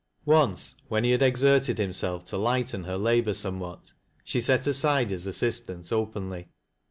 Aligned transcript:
OLce, 0.25 0.81
whet 0.89 1.03
lie 1.03 1.09
had 1.11 1.21
exerted 1.21 1.77
himself 1.77 2.23
to 2.23 2.35
lighten 2.35 2.85
her 2.85 2.97
lahor 2.97 3.35
sc 3.35 3.49
mewhat, 3.49 3.91
sht 4.25 4.47
.tet 4.47 4.61
3,side 4.61 5.11
his 5.11 5.27
assistance 5.27 5.91
openly. 5.91 6.47